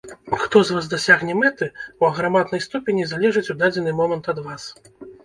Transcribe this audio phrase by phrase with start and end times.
[0.43, 1.67] Хто з вас дасягне мэты,
[2.03, 4.65] у аграмаднай ступені залежыць у дадзены момант ад вас.